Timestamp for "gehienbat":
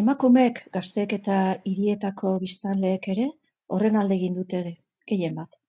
5.14-5.62